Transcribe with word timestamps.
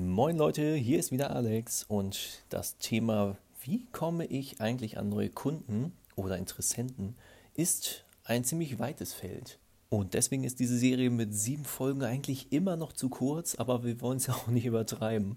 Moin 0.00 0.36
Leute, 0.36 0.76
hier 0.76 1.00
ist 1.00 1.10
wieder 1.10 1.34
Alex 1.34 1.82
und 1.82 2.44
das 2.50 2.78
Thema, 2.78 3.36
wie 3.62 3.84
komme 3.90 4.26
ich 4.26 4.60
eigentlich 4.60 4.96
an 4.96 5.08
neue 5.08 5.28
Kunden 5.28 5.92
oder 6.14 6.38
Interessenten, 6.38 7.16
ist 7.56 8.04
ein 8.22 8.44
ziemlich 8.44 8.78
weites 8.78 9.12
Feld. 9.12 9.58
Und 9.88 10.14
deswegen 10.14 10.44
ist 10.44 10.60
diese 10.60 10.78
Serie 10.78 11.10
mit 11.10 11.34
sieben 11.34 11.64
Folgen 11.64 12.04
eigentlich 12.04 12.52
immer 12.52 12.76
noch 12.76 12.92
zu 12.92 13.08
kurz, 13.08 13.56
aber 13.56 13.82
wir 13.82 14.00
wollen 14.00 14.18
es 14.18 14.28
ja 14.28 14.34
auch 14.34 14.46
nicht 14.46 14.66
übertreiben. 14.66 15.36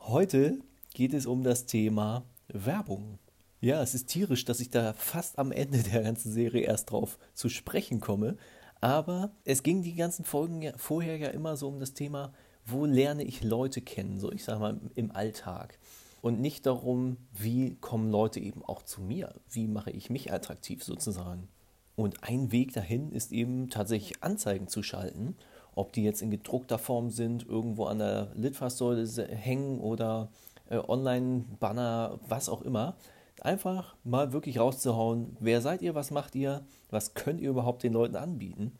Heute 0.00 0.58
geht 0.94 1.12
es 1.12 1.26
um 1.26 1.44
das 1.44 1.66
Thema 1.66 2.24
Werbung. 2.48 3.18
Ja, 3.60 3.82
es 3.82 3.94
ist 3.94 4.06
tierisch, 4.06 4.46
dass 4.46 4.60
ich 4.60 4.70
da 4.70 4.94
fast 4.94 5.38
am 5.38 5.52
Ende 5.52 5.82
der 5.82 6.02
ganzen 6.02 6.32
Serie 6.32 6.62
erst 6.62 6.92
drauf 6.92 7.18
zu 7.34 7.50
sprechen 7.50 8.00
komme. 8.00 8.38
Aber 8.80 9.32
es 9.44 9.62
ging 9.62 9.82
die 9.82 9.96
ganzen 9.96 10.24
Folgen 10.24 10.72
vorher 10.78 11.18
ja 11.18 11.28
immer 11.28 11.58
so 11.58 11.68
um 11.68 11.78
das 11.78 11.92
Thema, 11.92 12.32
wo 12.66 12.84
lerne 12.84 13.22
ich 13.22 13.42
Leute 13.42 13.80
kennen, 13.80 14.18
so 14.18 14.30
ich 14.32 14.44
sage 14.44 14.60
mal 14.60 14.80
im 14.94 15.12
Alltag. 15.12 15.78
Und 16.20 16.40
nicht 16.40 16.66
darum, 16.66 17.18
wie 17.32 17.76
kommen 17.76 18.10
Leute 18.10 18.40
eben 18.40 18.64
auch 18.64 18.82
zu 18.82 19.00
mir, 19.00 19.34
wie 19.48 19.68
mache 19.68 19.92
ich 19.92 20.10
mich 20.10 20.32
attraktiv 20.32 20.82
sozusagen. 20.82 21.48
Und 21.94 22.24
ein 22.24 22.50
Weg 22.50 22.72
dahin 22.72 23.12
ist 23.12 23.32
eben 23.32 23.70
tatsächlich 23.70 24.22
Anzeigen 24.22 24.66
zu 24.66 24.82
schalten, 24.82 25.36
ob 25.74 25.92
die 25.92 26.02
jetzt 26.02 26.22
in 26.22 26.30
gedruckter 26.30 26.78
Form 26.78 27.10
sind, 27.10 27.46
irgendwo 27.46 27.84
an 27.84 27.98
der 27.98 28.32
Litfaßsäule 28.34 29.06
hängen 29.28 29.78
oder 29.78 30.30
äh, 30.68 30.78
Online-Banner, 30.78 32.18
was 32.28 32.48
auch 32.48 32.62
immer. 32.62 32.96
Einfach 33.40 33.94
mal 34.02 34.32
wirklich 34.32 34.58
rauszuhauen, 34.58 35.36
wer 35.38 35.60
seid 35.60 35.82
ihr, 35.82 35.94
was 35.94 36.10
macht 36.10 36.34
ihr, 36.34 36.64
was 36.90 37.14
könnt 37.14 37.40
ihr 37.40 37.50
überhaupt 37.50 37.82
den 37.82 37.92
Leuten 37.92 38.16
anbieten. 38.16 38.72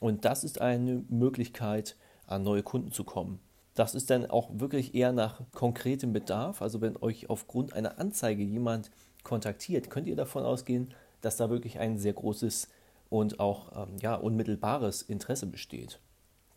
Und 0.00 0.24
das 0.24 0.44
ist 0.44 0.60
eine 0.60 1.04
Möglichkeit, 1.08 1.96
an 2.28 2.44
neue 2.44 2.62
Kunden 2.62 2.92
zu 2.92 3.04
kommen. 3.04 3.40
Das 3.74 3.94
ist 3.94 4.10
dann 4.10 4.26
auch 4.26 4.50
wirklich 4.52 4.94
eher 4.94 5.12
nach 5.12 5.40
konkretem 5.52 6.12
Bedarf. 6.12 6.62
Also 6.62 6.80
wenn 6.80 6.96
euch 6.96 7.30
aufgrund 7.30 7.72
einer 7.72 7.98
Anzeige 7.98 8.42
jemand 8.42 8.90
kontaktiert, 9.22 9.90
könnt 9.90 10.06
ihr 10.06 10.16
davon 10.16 10.44
ausgehen, 10.44 10.94
dass 11.20 11.36
da 11.36 11.50
wirklich 11.50 11.78
ein 11.78 11.98
sehr 11.98 12.12
großes 12.12 12.68
und 13.08 13.40
auch 13.40 13.72
ähm, 13.76 13.96
ja, 14.00 14.14
unmittelbares 14.14 15.02
Interesse 15.02 15.46
besteht. 15.46 16.00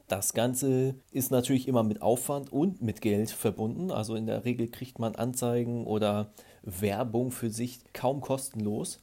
Das 0.08 0.34
Ganze 0.34 0.96
ist 1.12 1.32
natürlich 1.32 1.68
immer 1.68 1.84
mit 1.84 2.02
Aufwand 2.02 2.52
und 2.52 2.82
mit 2.82 3.00
Geld 3.00 3.32
verbunden. 3.32 3.92
Also 3.92 4.16
in 4.16 4.26
der 4.26 4.44
Regel 4.44 4.68
kriegt 4.68 5.00
man 5.00 5.16
Anzeigen 5.16 5.86
oder 5.86 6.34
Werbung 6.64 7.32
für 7.32 7.50
sich 7.50 7.80
kaum 7.94 8.20
kostenlos. 8.20 9.00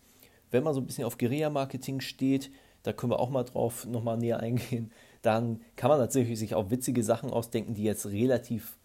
Wenn 0.50 0.64
man 0.64 0.74
so 0.74 0.80
ein 0.80 0.86
bisschen 0.86 1.04
auf 1.04 1.16
Guerilla-Marketing 1.16 2.00
steht, 2.00 2.50
da 2.88 2.94
können 2.94 3.12
wir 3.12 3.20
auch 3.20 3.28
mal 3.28 3.44
drauf 3.44 3.86
nochmal 3.86 4.16
näher 4.16 4.40
eingehen, 4.40 4.90
dann 5.20 5.60
kann 5.76 5.90
man 5.90 5.98
natürlich 5.98 6.38
sich 6.38 6.54
auch 6.54 6.70
witzige 6.70 7.02
Sachen 7.02 7.30
ausdenken, 7.30 7.74
die 7.74 7.82
jetzt 7.82 8.06
relativ 8.06 8.78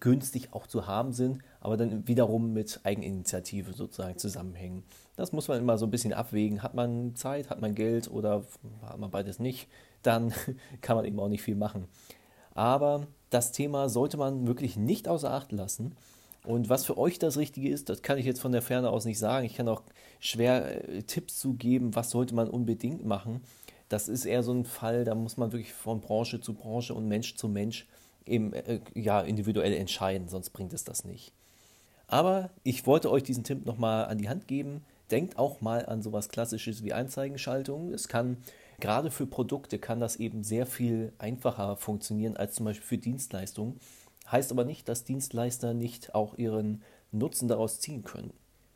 günstig 0.00 0.54
auch 0.54 0.66
zu 0.66 0.86
haben 0.86 1.12
sind, 1.12 1.42
aber 1.60 1.76
dann 1.76 2.08
wiederum 2.08 2.54
mit 2.54 2.80
Eigeninitiative 2.82 3.74
sozusagen 3.74 4.16
zusammenhängen. 4.16 4.84
Das 5.16 5.32
muss 5.32 5.48
man 5.48 5.58
immer 5.58 5.76
so 5.76 5.84
ein 5.84 5.90
bisschen 5.90 6.14
abwägen. 6.14 6.62
Hat 6.62 6.72
man 6.72 7.14
Zeit, 7.14 7.50
hat 7.50 7.60
man 7.60 7.74
Geld 7.74 8.10
oder 8.10 8.42
hat 8.86 8.98
man 8.98 9.10
beides 9.10 9.38
nicht, 9.38 9.68
dann 10.02 10.32
kann 10.80 10.96
man 10.96 11.04
eben 11.04 11.20
auch 11.20 11.28
nicht 11.28 11.42
viel 11.42 11.56
machen. 11.56 11.88
Aber 12.54 13.06
das 13.28 13.52
Thema 13.52 13.90
sollte 13.90 14.16
man 14.16 14.46
wirklich 14.46 14.78
nicht 14.78 15.08
außer 15.08 15.30
Acht 15.30 15.52
lassen. 15.52 15.94
Und 16.44 16.68
was 16.68 16.84
für 16.84 16.98
euch 16.98 17.18
das 17.18 17.36
Richtige 17.36 17.68
ist, 17.68 17.88
das 17.88 18.02
kann 18.02 18.18
ich 18.18 18.26
jetzt 18.26 18.40
von 18.40 18.52
der 18.52 18.62
Ferne 18.62 18.90
aus 18.90 19.04
nicht 19.04 19.18
sagen. 19.18 19.46
Ich 19.46 19.54
kann 19.54 19.68
auch 19.68 19.82
schwer 20.18 20.88
äh, 20.88 21.02
Tipps 21.02 21.38
zugeben, 21.38 21.94
was 21.94 22.10
sollte 22.10 22.34
man 22.34 22.48
unbedingt 22.48 23.04
machen 23.04 23.42
das 23.92 24.08
ist 24.08 24.24
eher 24.24 24.42
so 24.42 24.52
ein 24.52 24.64
Fall, 24.64 25.04
da 25.04 25.14
muss 25.14 25.36
man 25.36 25.52
wirklich 25.52 25.74
von 25.74 26.00
Branche 26.00 26.40
zu 26.40 26.54
Branche 26.54 26.94
und 26.94 27.08
Mensch 27.08 27.36
zu 27.36 27.48
Mensch 27.48 27.86
eben 28.24 28.52
äh, 28.54 28.80
ja, 28.94 29.20
individuell 29.20 29.74
entscheiden, 29.74 30.28
sonst 30.28 30.50
bringt 30.50 30.72
es 30.72 30.84
das 30.84 31.04
nicht. 31.04 31.32
Aber 32.06 32.50
ich 32.62 32.86
wollte 32.86 33.10
euch 33.10 33.22
diesen 33.22 33.44
Tipp 33.44 33.66
nochmal 33.66 34.06
an 34.06 34.18
die 34.18 34.28
Hand 34.28 34.48
geben. 34.48 34.82
Denkt 35.10 35.38
auch 35.38 35.60
mal 35.60 35.86
an 35.86 36.02
sowas 36.02 36.28
Klassisches 36.28 36.82
wie 36.82 36.92
Einzeigenschaltung. 36.92 37.92
Es 37.92 38.08
kann, 38.08 38.38
gerade 38.80 39.10
für 39.10 39.26
Produkte, 39.26 39.78
kann 39.78 40.00
das 40.00 40.16
eben 40.16 40.42
sehr 40.42 40.66
viel 40.66 41.12
einfacher 41.18 41.76
funktionieren 41.76 42.36
als 42.36 42.54
zum 42.54 42.64
Beispiel 42.64 42.86
für 42.86 42.98
Dienstleistungen. 42.98 43.78
Heißt 44.32 44.50
aber 44.50 44.64
nicht, 44.64 44.88
dass 44.88 45.04
Dienstleister 45.04 45.74
nicht 45.74 46.14
auch 46.14 46.36
ihren 46.36 46.82
Nutzen 47.12 47.46
daraus 47.46 47.78
ziehen 47.78 48.02
können. 48.02 48.32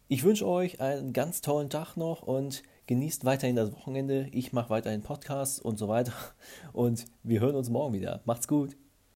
Ich 0.09 0.22
wünsche 0.22 0.47
euch 0.47 0.81
einen 0.81 1.12
ganz 1.12 1.41
tollen 1.41 1.71
Tag 1.71 1.97
noch 1.97 2.22
und 2.22 2.62
Genießt 2.87 3.25
weiterhin 3.25 3.56
das 3.56 3.72
Wochenende. 3.72 4.28
Ich 4.31 4.53
mache 4.53 4.71
weiterhin 4.71 5.03
Podcasts 5.03 5.59
und 5.59 5.77
so 5.77 5.89
weiter. 5.89 6.12
Und 6.72 7.06
wir 7.25 7.41
hören 7.41 7.56
uns 7.56 7.69
morgen 7.69 7.94
wieder. 7.94 8.21
Macht's 8.25 8.47
gut. 8.47 8.77